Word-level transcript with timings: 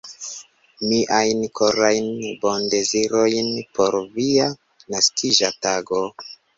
Miajn 0.91 1.43
korajn 1.59 2.09
bondezirojn 2.47 3.55
por 3.79 4.01
via 4.19 4.51
naskiĝa 4.59 5.57
tago! 5.65 6.07